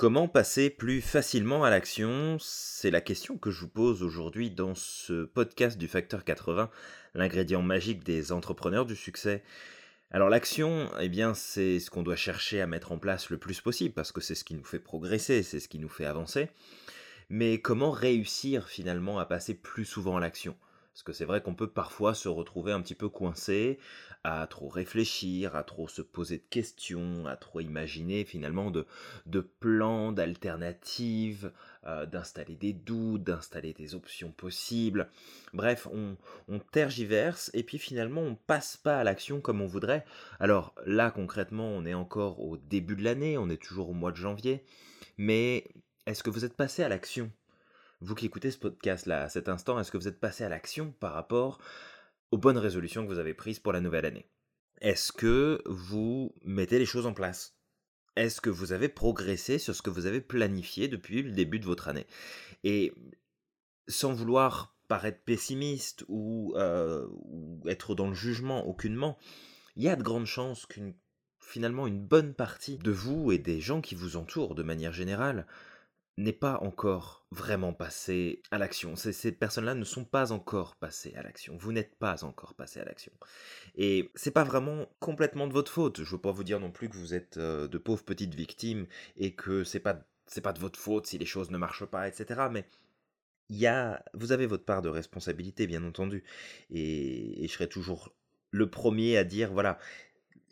[0.00, 2.38] Comment passer plus facilement à l'action?
[2.40, 6.70] C'est la question que je vous pose aujourd'hui dans ce podcast du Facteur 80,
[7.12, 9.42] l'ingrédient magique des entrepreneurs du succès.
[10.10, 13.60] Alors l'action, eh bien, c'est ce qu'on doit chercher à mettre en place le plus
[13.60, 16.48] possible parce que c'est ce qui nous fait progresser, c'est ce qui nous fait avancer.
[17.28, 20.56] Mais comment réussir finalement à passer plus souvent à l'action?
[20.92, 23.78] Parce que c'est vrai qu'on peut parfois se retrouver un petit peu coincé,
[24.24, 28.86] à trop réfléchir, à trop se poser de questions, à trop imaginer finalement de,
[29.60, 31.52] plans, d'alternatives,
[31.86, 35.08] euh, d'installer des doutes, d'installer des options possibles.
[35.54, 36.16] Bref, on,
[36.48, 40.04] on tergiverse et puis finalement on passe pas à l'action comme on voudrait.
[40.38, 44.12] Alors là concrètement on est encore au début de l'année, on est toujours au mois
[44.12, 44.64] de janvier,
[45.16, 45.64] mais
[46.06, 47.30] est-ce que vous êtes passé à l'action?
[48.00, 50.92] Vous qui écoutez ce podcast-là à cet instant, est-ce que vous êtes passé à l'action
[51.00, 51.60] par rapport
[52.30, 54.30] aux bonnes résolutions que vous avez prises pour la nouvelle année?
[54.80, 57.58] Est-ce que vous mettez les choses en place?
[58.16, 61.66] Est-ce que vous avez progressé sur ce que vous avez planifié depuis le début de
[61.66, 62.06] votre année?
[62.64, 62.92] Et
[63.86, 69.18] sans vouloir paraître pessimiste ou, euh, ou être dans le jugement aucunement,
[69.76, 70.94] il y a de grandes chances qu'une
[71.40, 75.46] finalement une bonne partie de vous et des gens qui vous entourent de manière générale
[76.22, 78.96] n'est pas encore vraiment passé à l'action.
[78.96, 81.56] Ces, personnes-là ne sont pas encore passées à l'action.
[81.56, 83.12] Vous n'êtes pas encore passé à l'action.
[83.76, 86.02] Et c'est pas vraiment complètement de votre faute.
[86.02, 88.86] Je veux pas vous dire non plus que vous êtes euh, de pauvres petites victimes
[89.16, 92.06] et que c'est pas c'est pas de votre faute si les choses ne marchent pas,
[92.06, 92.42] etc.
[92.52, 92.64] Mais
[93.48, 96.22] il y a, vous avez votre part de responsabilité, bien entendu.
[96.70, 98.14] Et, je serai toujours
[98.52, 99.78] le premier à dire, voilà,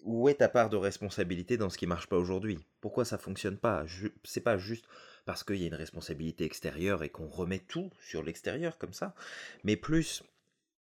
[0.02, 2.58] où est ta part de responsabilité dans ce qui marche pas aujourd'hui?
[2.80, 3.84] Pourquoi ça fonctionne pas?
[4.24, 4.86] C'est pas juste
[5.28, 9.14] parce qu'il y a une responsabilité extérieure et qu'on remet tout sur l'extérieur comme ça,
[9.62, 10.22] mais plus,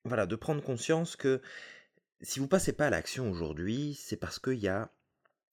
[0.05, 1.43] voilà, de prendre conscience que
[2.21, 4.89] si vous passez pas à l'action aujourd'hui, c'est parce qu'il y a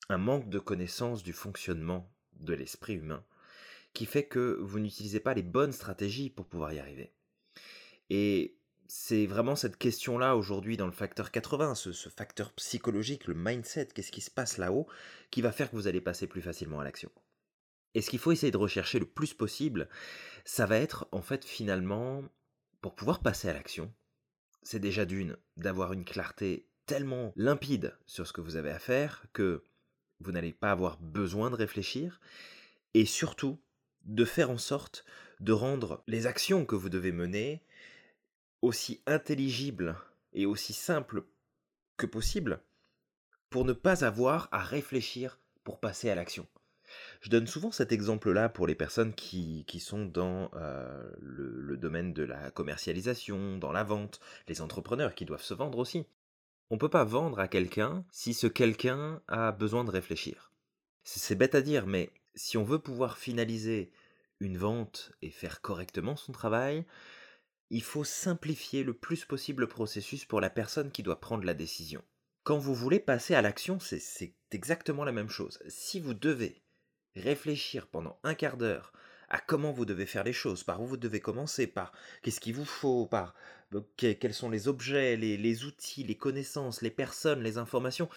[0.09, 3.25] un manque de connaissance du fonctionnement de l'esprit humain
[3.93, 7.11] qui fait que vous n'utilisez pas les bonnes stratégies pour pouvoir y arriver.
[8.11, 13.33] Et c'est vraiment cette question-là aujourd'hui dans le facteur 80, ce, ce, facteur psychologique, le
[13.33, 14.85] mindset, qu'est-ce qui se passe là-haut,
[15.31, 17.09] qui va faire que vous allez passer plus facilement à l'action.
[17.95, 19.87] Et ce qu'il faut essayer de rechercher le plus possible,
[20.45, 22.23] ça va être en fait finalement,
[22.81, 23.93] pour pouvoir passer à l'action,
[24.63, 29.25] c'est déjà d'une, d'avoir une clarté tellement limpide sur ce que vous avez à faire
[29.33, 29.63] que
[30.19, 32.19] vous n'allez pas avoir besoin de réfléchir,
[32.93, 33.59] et surtout
[34.05, 35.05] de faire en sorte
[35.39, 37.63] de rendre les actions que vous devez mener
[38.61, 39.97] aussi intelligibles
[40.33, 41.25] et aussi simples
[41.97, 42.61] que possible
[43.49, 46.47] pour ne pas avoir à réfléchir pour passer à l'action.
[47.21, 52.23] Je donne souvent cet exemple-là pour les personnes qui, sont dans euh, le, domaine de
[52.23, 56.05] la commercialisation, dans la vente, les entrepreneurs qui doivent se vendre aussi.
[56.69, 60.51] On ne peut pas vendre à quelqu'un si ce quelqu'un a besoin de réfléchir.
[61.03, 63.91] C'est bête à dire, mais si on veut pouvoir finaliser
[64.39, 66.85] une vente et faire correctement son travail,
[67.69, 71.53] il faut simplifier le plus possible le processus pour la personne qui doit prendre la
[71.53, 72.03] décision.
[72.43, 75.59] Quand vous voulez passer à l'action, c'est exactement la même chose.
[75.69, 76.62] Si vous devez
[77.15, 78.93] réfléchir pendant un quart d'heure
[79.29, 81.91] à comment vous devez faire les choses, par où vous devez commencer, par
[82.21, 83.33] qu'est-ce qu'il vous faut, par
[83.73, 88.09] euh, quels sont les objets, les, outils, les connaissances, les personnes, les informations,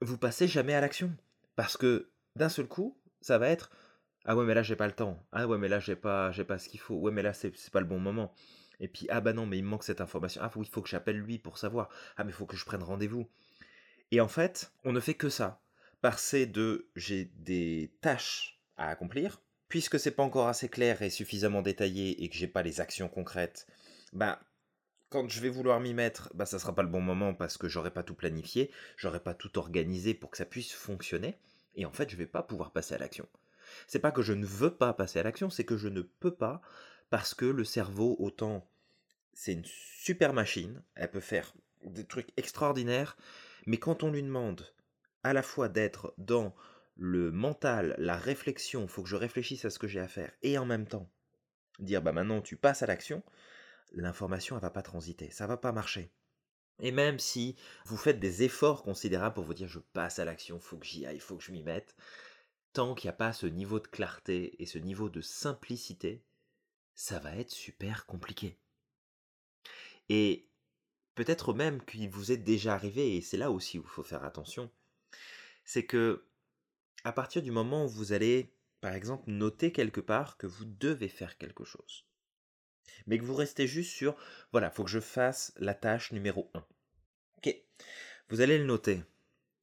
[0.00, 1.12] vous passez jamais à l'action.
[1.56, 3.70] Parce que d'un seul coup, ça va être
[4.24, 5.20] Ah ouais, mais là j'ai pas le temps.
[5.32, 6.94] Ah ouais, mais là j'ai pas, j'ai pas ce qu'il faut.
[6.94, 8.32] Ouais, mais là c'est pas le bon moment.
[8.80, 10.40] Et puis, ah bah non, mais il me manque cette information.
[10.44, 11.88] Ah oui, il faut que j'appelle lui pour savoir.
[12.16, 13.28] Ah mais il faut que je prenne rendez-vous.
[14.12, 15.63] Et en fait, on ne fait que ça
[16.04, 21.62] passer de j'ai des tâches à accomplir, puisque c'est pas encore assez clair et suffisamment
[21.62, 23.66] détaillé et que j'ai pas les actions concrètes,
[24.12, 24.38] bah
[25.08, 27.70] quand je vais vouloir m'y mettre, bah ça sera pas le bon moment parce que
[27.70, 31.38] j'aurai pas tout planifié, j'aurai pas tout organisé pour que ça puisse fonctionner,
[31.74, 33.26] et en fait je vais pas pouvoir passer à l'action.
[33.86, 36.34] C'est pas que je ne veux pas passer à l'action, c'est que je ne peux
[36.34, 36.60] pas
[37.08, 38.68] parce que le cerveau, autant
[39.32, 43.16] c'est une super machine, elle peut faire des trucs extraordinaires,
[43.64, 44.66] mais quand on lui demande
[45.24, 46.54] à la fois d'être dans
[46.96, 50.58] le mental, la réflexion, faut que je réfléchisse à ce que j'ai à faire, et
[50.58, 51.10] en même temps
[51.80, 53.22] dire bah maintenant tu passes à l'action,
[53.92, 56.12] l'information elle va pas transiter, ça va pas marcher.
[56.80, 57.56] Et même si
[57.86, 61.06] vous faites des efforts considérables pour vous dire je passe à l'action, faut que j'y
[61.06, 61.96] aille, faut que je m'y mette,
[62.72, 66.22] tant qu'il n'y a pas ce niveau de clarté et ce niveau de simplicité,
[66.94, 68.56] ça va être super compliqué.
[70.08, 70.48] Et
[71.14, 74.24] peut-être même qu'il vous est déjà arrivé, et c'est là aussi où il faut faire
[74.24, 74.70] attention,
[75.64, 76.26] c'est que
[77.04, 81.08] à partir du moment où vous allez, par exemple, noter quelque part que vous devez
[81.08, 82.06] faire quelque chose,
[83.06, 84.16] mais que vous restez juste sur,
[84.52, 86.64] voilà, faut que je fasse la tâche numéro 1.
[87.38, 87.56] Ok,
[88.30, 89.02] vous allez le noter.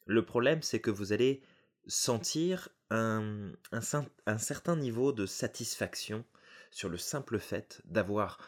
[0.05, 1.41] Le problème, c'est que vous allez
[1.87, 6.25] sentir un, un certain niveau de satisfaction
[6.69, 8.39] sur le simple fait d'avoir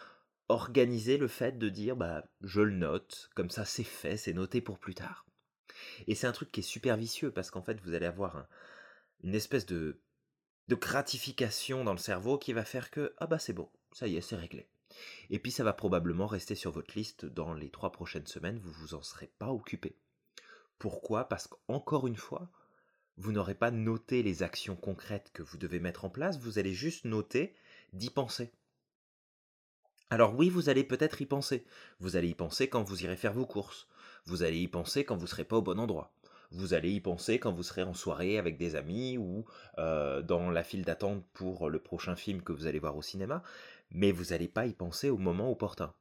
[0.49, 4.61] organisé le fait de dire bah je le note, comme ça c'est fait, c'est noté
[4.61, 5.25] pour plus tard.
[6.07, 8.45] Et c'est un truc qui est super vicieux parce qu'en fait vous allez avoir
[9.23, 9.99] une espèce de,
[10.67, 14.17] de gratification dans le cerveau qui va faire que ah bah c'est bon, ça y
[14.17, 14.67] est, c'est réglé.
[15.29, 18.71] Et puis ça va probablement rester sur votre liste dans les trois prochaines semaines, vous
[18.71, 19.97] vous en serez pas occupé.
[20.77, 21.29] Pourquoi?
[21.29, 22.49] Parce qu'encore une fois,
[23.17, 26.73] vous n'aurez pas noté les actions concrètes que vous devez mettre en place, vous allez
[26.73, 27.55] juste noter
[27.93, 28.51] d'y penser.
[30.09, 31.65] Alors oui, vous allez peut-être y penser.
[31.99, 33.87] Vous allez y penser quand vous irez faire vos courses.
[34.25, 36.13] Vous allez y penser quand vous serez pas au bon endroit.
[36.51, 39.43] Vous allez y penser quand vous serez en soirée avec des amis ou
[39.79, 43.41] euh, dans la file d'attente pour le prochain film que vous allez voir au cinéma,
[43.89, 45.93] mais vous n'allez pas y penser au moment opportun.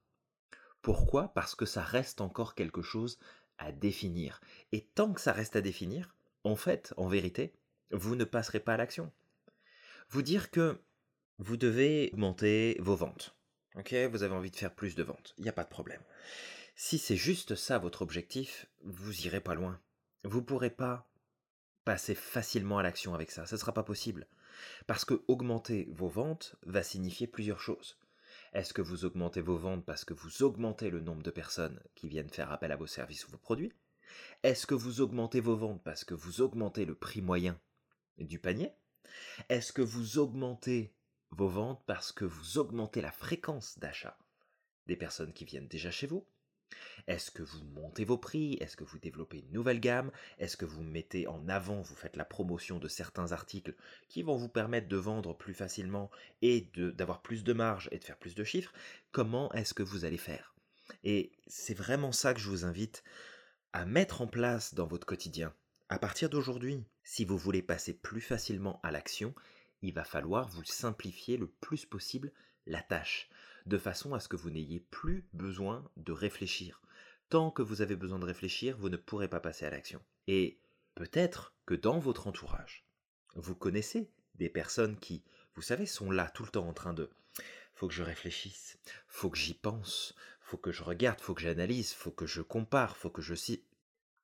[0.82, 1.28] Pourquoi?
[1.28, 3.18] Parce que ça reste encore quelque chose
[3.58, 4.40] à définir.
[4.72, 6.14] Et tant que ça reste à définir,
[6.44, 7.54] en fait, en vérité,
[7.90, 9.10] vous ne passerez pas à l'action.
[10.10, 10.78] Vous dire que
[11.38, 13.34] vous devez augmenter vos ventes.
[13.76, 16.02] Ok, vous avez envie de faire plus de ventes, il n'y a pas de problème.
[16.74, 19.80] Si c'est juste ça votre objectif, vous irez pas loin.
[20.24, 21.08] Vous ne pourrez pas
[21.84, 24.26] passer facilement à l'action avec ça, ce ne sera pas possible.
[24.86, 27.98] Parce que augmenter vos ventes va signifier plusieurs choses.
[28.52, 32.08] Est-ce que vous augmentez vos ventes parce que vous augmentez le nombre de personnes qui
[32.08, 33.72] viennent faire appel à vos services ou vos produits?
[34.42, 37.58] Est-ce que vous augmentez vos ventes parce que vous augmentez le prix moyen
[38.18, 38.72] du panier?
[39.48, 40.94] Est-ce que vous augmentez
[41.30, 44.18] vos ventes parce que vous augmentez la fréquence d'achat
[44.86, 46.26] des personnes qui viennent déjà chez vous?
[47.06, 48.54] Est-ce que vous montez vos prix?
[48.60, 50.10] Est-ce que vous développez une nouvelle gamme?
[50.38, 53.74] Est-ce que vous mettez en avant, vous faites la promotion de certains articles
[54.08, 56.10] qui vont vous permettre de vendre plus facilement
[56.42, 58.72] et d'avoir plus de marge et de faire plus de chiffres?
[59.10, 60.54] Comment est-ce que vous allez faire?
[61.04, 63.02] Et c'est vraiment ça que je vous invite
[63.72, 65.54] à mettre en place dans votre quotidien.
[65.88, 69.34] À partir d'aujourd'hui, si vous voulez passer plus facilement à l'action,
[69.82, 72.32] il va falloir vous simplifier le plus possible
[72.66, 73.28] la tâche,
[73.66, 76.80] de façon à ce que vous n'ayez plus besoin de réfléchir.
[77.28, 80.02] Tant que vous avez besoin de réfléchir, vous ne pourrez pas passer à l'action.
[80.26, 80.60] Et
[80.94, 82.84] peut-être que dans votre entourage,
[83.34, 85.24] vous connaissez des personnes qui,
[85.54, 87.10] vous savez, sont là tout le temps en train de
[87.74, 88.78] faut que je réfléchisse,
[89.08, 92.96] faut que j'y pense, faut que je regarde, faut que j'analyse, faut que je compare,
[92.96, 93.64] faut que je si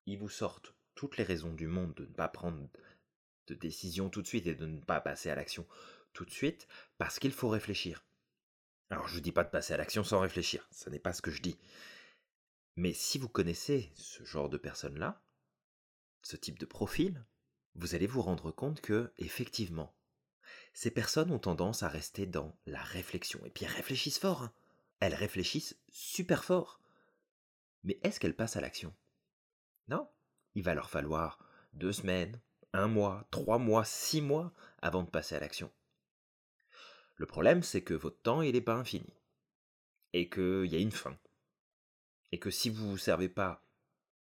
[0.07, 2.69] ils vous sortent toutes les raisons du monde de ne pas prendre
[3.47, 5.67] de décision tout de suite et de ne pas passer à l'action
[6.13, 6.69] tout de suite
[6.99, 8.05] parce qu'il faut réfléchir.
[8.91, 11.23] Alors je ne dis pas de passer à l'action sans réfléchir, ce n'est pas ce
[11.23, 11.59] que je dis.
[12.77, 15.21] Mais si vous connaissez ce genre de personnes-là,
[16.23, 17.25] ce type de profil,
[17.75, 19.95] vous allez vous rendre compte que, effectivement,
[20.73, 23.41] ces personnes ont tendance à rester dans la réflexion.
[23.45, 24.43] Et puis elles réfléchissent fort.
[24.43, 24.53] Hein.
[25.01, 26.81] Elles réfléchissent super fort.
[27.85, 28.95] Mais est-ce qu'elles passent à l'action?
[29.89, 30.09] Non.
[30.55, 31.39] Il va leur falloir
[31.73, 32.41] deux semaines,
[32.73, 34.53] un mois, trois mois, six mois
[34.83, 35.71] avant de passer à l'action.
[37.19, 39.13] Le problème, c'est que votre temps, il n'est pas infini.
[40.15, 41.19] Et qu'il y a une fin.
[42.33, 43.63] Et que si vous ne vous servez pas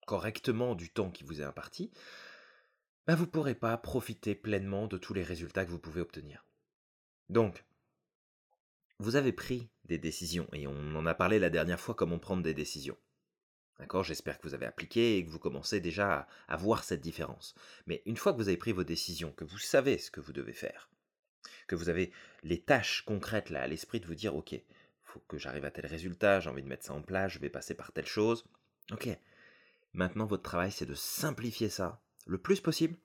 [0.06, 1.90] correctement du temps qui vous est imparti,
[3.06, 6.44] bah vous ne pourrez pas profiter pleinement de tous les résultats que vous pouvez obtenir.
[7.28, 7.64] Donc,
[8.98, 12.42] vous avez pris des décisions, et on en a parlé la dernière fois comment prendre
[12.42, 12.96] des décisions.
[13.78, 14.02] D'accord?
[14.02, 17.54] J'espère que vous avez appliqué et que vous commencez déjà à, voir cette différence.
[17.86, 20.32] Mais une fois que vous avez pris vos décisions, que vous savez ce que vous
[20.32, 20.90] devez faire,
[21.66, 22.12] que vous avez
[22.42, 24.54] les tâches concrètes là à l'esprit de vous dire ok,
[25.02, 27.48] faut que j'arrive à tel résultat, j'ai envie de mettre ça en place, je vais
[27.48, 28.44] passer par telle chose.
[28.92, 29.08] Ok.
[29.92, 32.96] Maintenant votre travail c'est de simplifier ça le plus possible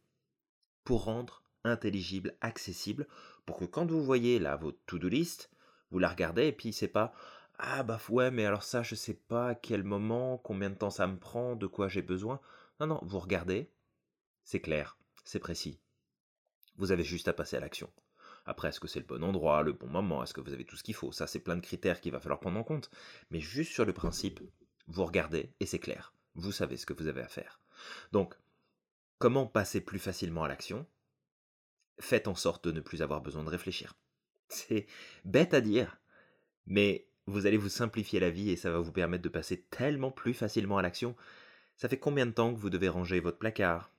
[0.84, 3.07] pour rendre intelligible, accessible,
[3.46, 5.50] pour que quand vous voyez là votre to-do list,
[5.91, 7.13] vous la regardez et puis c'est pas
[7.60, 10.89] ah bah ouais, mais alors ça, je sais pas à quel moment, combien de temps
[10.89, 12.41] ça me prend, de quoi j'ai besoin.
[12.79, 13.69] Non, non, vous regardez,
[14.43, 15.79] c'est clair, c'est précis.
[16.77, 17.89] Vous avez juste à passer à l'action.
[18.45, 20.75] Après, est-ce que c'est le bon endroit, le bon moment, est-ce que vous avez tout
[20.75, 21.12] ce qu'il faut?
[21.12, 22.89] Ça, c'est plein de critères qu'il va falloir prendre en compte.
[23.31, 24.41] Mais juste sur le principe,
[24.88, 26.13] vous regardez et c'est clair.
[26.35, 27.62] Vous savez ce que vous avez à faire.
[28.12, 28.35] Donc,
[29.19, 30.85] comment passer plus facilement à l'action?
[32.00, 33.93] Faites en sorte de ne plus avoir besoin de réfléchir.
[34.50, 34.88] C'est
[35.23, 35.97] bête à dire,
[36.65, 40.12] mais vous allez vous simplifier la vie et ça va vous permettre de passer tellement
[40.12, 41.15] plus facilement à l'action.
[41.77, 43.91] Ça fait combien de temps que vous devez ranger votre placard,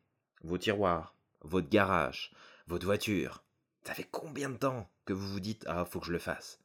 [0.43, 2.33] vos tiroirs, votre garage,
[2.67, 3.44] votre voiture?
[3.85, 6.61] Ça fait combien de temps que vous vous dites Ah, faut que je le fasse?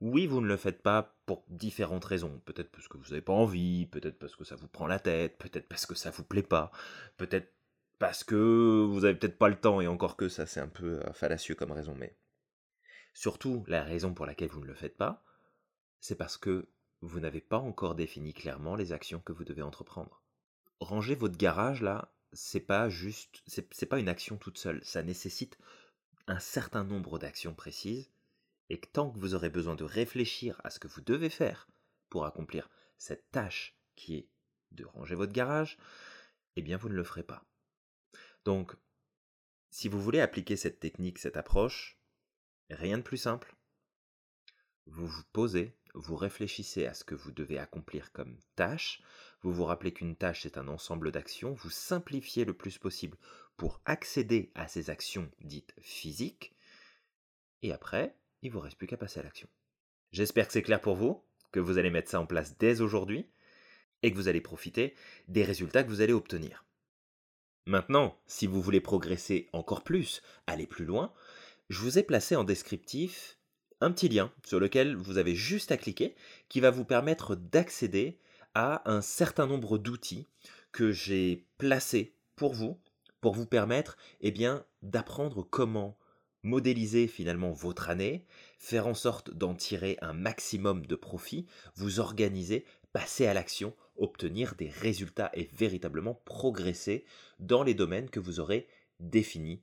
[0.00, 2.40] Oui, vous ne le faites pas pour différentes raisons.
[2.44, 5.38] Peut-être parce que vous n'avez pas envie, peut-être parce que ça vous prend la tête,
[5.38, 6.70] peut-être parce que ça vous plaît pas,
[7.16, 7.52] peut-être
[7.98, 11.00] parce que vous avez peut-être pas le temps, et encore que ça c'est un peu
[11.00, 12.14] euh, fallacieux comme raison, mais
[13.14, 15.24] surtout la raison pour laquelle vous ne le faites pas,
[16.00, 16.68] c'est parce que
[17.00, 20.22] vous n'avez pas encore défini clairement les actions que vous devez entreprendre.
[20.80, 24.84] Ranger votre garage là, c'est pas juste, c'est pas une action toute seule.
[24.84, 25.58] Ça nécessite
[26.26, 28.10] un certain nombre d'actions précises.
[28.68, 31.68] Et tant que vous aurez besoin de réfléchir à ce que vous devez faire
[32.08, 32.68] pour accomplir
[32.98, 34.28] cette tâche qui est
[34.72, 35.78] de ranger votre garage,
[36.56, 37.44] eh bien vous ne le ferez pas.
[38.44, 38.74] Donc,
[39.70, 41.98] si vous voulez appliquer cette technique, cette approche,
[42.70, 43.54] rien de plus simple.
[44.86, 49.02] Vous vous posez, vous réfléchissez à ce que vous devez accomplir comme tâche,
[49.46, 53.16] vous vous rappelez qu'une tâche est un ensemble d'actions, vous simplifiez le plus possible
[53.56, 56.52] pour accéder à ces actions dites physiques,
[57.62, 59.48] et après, il vous reste plus qu'à passer à l'action.
[60.10, 61.22] J'espère que c'est clair pour vous,
[61.52, 63.30] que vous allez mettre ça en place dès aujourd'hui,
[64.02, 64.96] et que vous allez profiter
[65.28, 66.64] des résultats que vous allez obtenir.
[67.66, 71.14] Maintenant, si vous voulez progresser encore plus, aller plus loin,
[71.70, 73.38] je vous ai placé en descriptif
[73.80, 76.16] un petit lien sur lequel vous avez juste à cliquer
[76.48, 78.18] qui va vous permettre d'accéder
[78.58, 80.26] à un certain nombre d'outils
[80.72, 82.80] que j'ai placés pour vous
[83.20, 84.32] pour vous permettre eh
[84.82, 85.98] d'apprendre comment
[86.42, 88.24] modéliser finalement votre année,
[88.58, 94.54] faire en sorte d'en tirer un maximum de profit, vous organiser, passer à l'action, obtenir
[94.54, 97.04] des résultats et véritablement progresser
[97.38, 98.68] dans les domaines que vous aurez
[99.00, 99.60] définis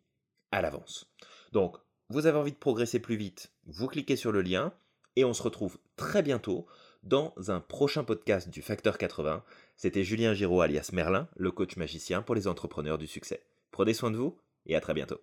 [0.51, 1.11] à l'avance.
[1.51, 1.77] Donc,
[2.09, 4.71] vous avez envie de progresser plus vite, vous cliquez sur le lien
[5.15, 6.67] et on se retrouve très bientôt
[7.03, 9.43] dans un prochain podcast du Facteur 80.
[9.75, 13.43] C'était Julien Giraud alias Merlin, le coach magicien pour les entrepreneurs du succès.
[13.71, 15.19] Prenez soin de vous et à très bientôt.